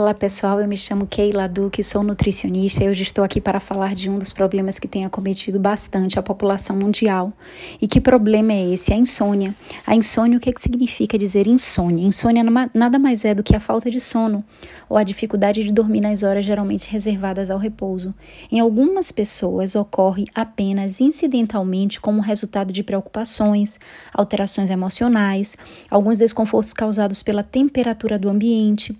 [0.00, 3.94] Olá pessoal, eu me chamo Keila Duque, sou nutricionista e hoje estou aqui para falar
[3.94, 7.34] de um dos problemas que tem acometido bastante a população mundial.
[7.82, 8.94] E que problema é esse?
[8.94, 9.54] A insônia.
[9.86, 12.02] A insônia, o que, é que significa dizer insônia?
[12.02, 12.42] Insônia
[12.72, 14.42] nada mais é do que a falta de sono
[14.88, 18.14] ou a dificuldade de dormir nas horas geralmente reservadas ao repouso.
[18.50, 23.78] Em algumas pessoas ocorre apenas incidentalmente como resultado de preocupações,
[24.14, 25.58] alterações emocionais,
[25.90, 28.98] alguns desconfortos causados pela temperatura do ambiente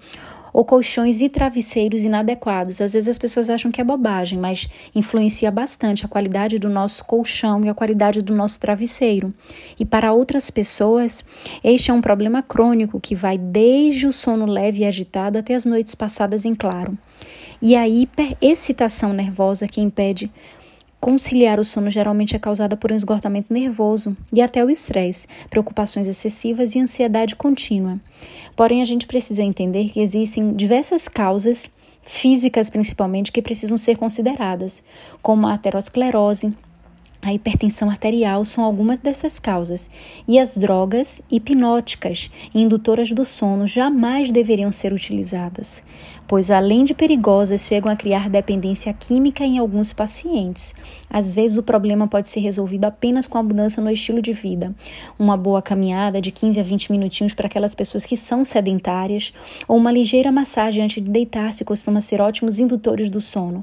[0.52, 2.80] ou colchões e travesseiros inadequados.
[2.80, 7.04] Às vezes as pessoas acham que é bobagem, mas influencia bastante a qualidade do nosso
[7.04, 9.32] colchão e a qualidade do nosso travesseiro.
[9.78, 11.24] E para outras pessoas,
[11.62, 15.64] este é um problema crônico que vai desde o sono leve e agitado até as
[15.64, 16.96] noites passadas em claro.
[17.62, 20.30] E a hiperexcitação nervosa que impede
[21.00, 26.06] Conciliar o sono geralmente é causada por um esgotamento nervoso e até o estresse, preocupações
[26.06, 27.98] excessivas e ansiedade contínua.
[28.54, 31.70] Porém, a gente precisa entender que existem diversas causas,
[32.02, 34.82] físicas principalmente, que precisam ser consideradas,
[35.22, 36.52] como a aterosclerose,
[37.22, 39.90] a hipertensão arterial são algumas dessas causas,
[40.26, 45.82] e as drogas hipnóticas e indutoras do sono jamais deveriam ser utilizadas,
[46.26, 50.74] pois, além de perigosas, chegam a criar dependência química em alguns pacientes.
[51.10, 54.74] Às vezes, o problema pode ser resolvido apenas com a mudança no estilo de vida,
[55.18, 59.34] uma boa caminhada de 15 a 20 minutinhos para aquelas pessoas que são sedentárias,
[59.68, 63.62] ou uma ligeira massagem antes de deitar-se costuma ser ótimos indutores do sono.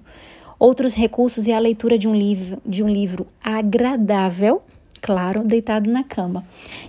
[0.59, 4.61] Outros recursos é a leitura de um livro, de um livro agradável,
[5.00, 6.44] claro, deitado na cama.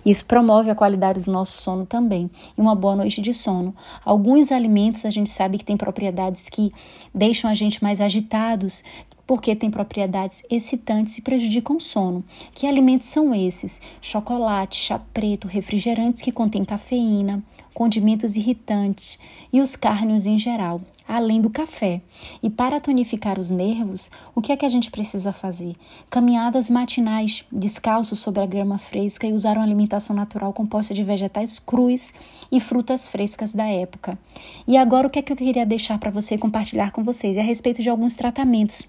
[0.04, 3.74] Isso promove a qualidade do nosso sono também e uma boa noite de sono.
[4.04, 6.72] Alguns alimentos a gente sabe que têm propriedades que
[7.14, 8.82] deixam a gente mais agitados,
[9.28, 12.24] porque têm propriedades excitantes e prejudicam o sono.
[12.54, 13.78] Que alimentos são esses?
[14.00, 19.18] Chocolate, chá preto, refrigerantes que contêm cafeína, condimentos irritantes
[19.52, 22.00] e os cárnios em geral, além do café.
[22.42, 25.76] E para tonificar os nervos, o que é que a gente precisa fazer?
[26.08, 31.58] Caminhadas matinais, descalços sobre a grama fresca e usar uma alimentação natural composta de vegetais
[31.58, 32.14] crus
[32.50, 34.18] e frutas frescas da época.
[34.66, 37.40] E agora o que é que eu queria deixar para você compartilhar com vocês é
[37.40, 38.88] a respeito de alguns tratamentos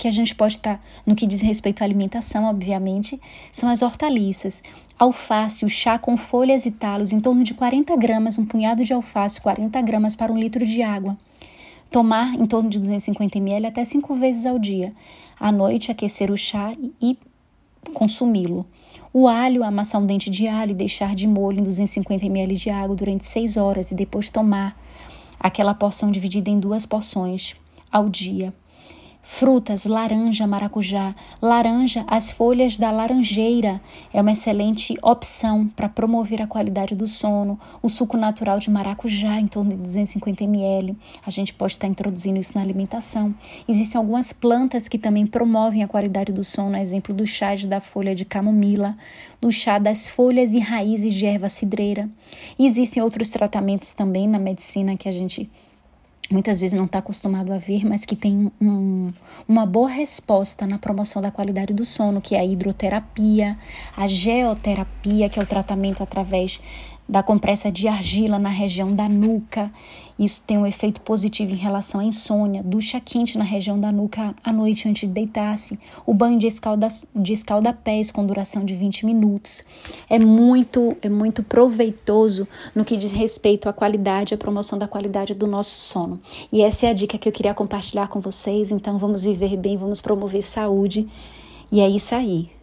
[0.00, 3.20] que a gente pode estar, no que diz respeito à alimentação, obviamente,
[3.52, 4.62] são as hortaliças.
[4.98, 8.94] Alface, o chá com folhas e talos, em torno de 40 gramas, um punhado de
[8.94, 11.18] alface, 40 gramas para um litro de água.
[11.90, 14.94] Tomar em torno de 250 ml até cinco vezes ao dia.
[15.38, 17.18] À noite, aquecer o chá e
[17.92, 18.64] consumi-lo.
[19.12, 22.70] O alho, amassar um dente de alho e deixar de molho em 250 ml de
[22.70, 24.80] água durante 6 horas e depois tomar
[25.38, 27.54] aquela porção dividida em duas porções
[27.92, 28.54] ao dia.
[29.22, 31.14] Frutas, laranja, maracujá.
[31.42, 33.80] Laranja, as folhas da laranjeira
[34.12, 37.60] é uma excelente opção para promover a qualidade do sono.
[37.82, 40.96] O suco natural de maracujá, em torno de 250 ml.
[41.24, 43.34] A gente pode estar introduzindo isso na alimentação.
[43.68, 48.14] Existem algumas plantas que também promovem a qualidade do sono, exemplo do chá da folha
[48.14, 48.96] de camomila,
[49.40, 52.08] do chá das folhas e raízes de erva cidreira.
[52.58, 55.50] E existem outros tratamentos também na medicina que a gente
[56.30, 59.10] muitas vezes não está acostumado a ver, mas que tem um,
[59.48, 63.58] uma boa resposta na promoção da qualidade do sono, que é a hidroterapia,
[63.96, 66.60] a geoterapia, que é o tratamento através
[67.10, 69.68] da compressa de argila na região da nuca.
[70.16, 74.32] Isso tem um efeito positivo em relação à insônia, ducha quente na região da nuca
[74.44, 75.76] à noite antes de deitar-se,
[76.06, 79.64] o banho de escalda, de escalda-pés com duração de 20 minutos.
[80.08, 85.34] É muito, é muito proveitoso no que diz respeito à qualidade, à promoção da qualidade
[85.34, 86.20] do nosso sono.
[86.52, 88.70] E essa é a dica que eu queria compartilhar com vocês.
[88.70, 91.08] Então vamos viver bem, vamos promover saúde.
[91.72, 92.59] E é isso aí.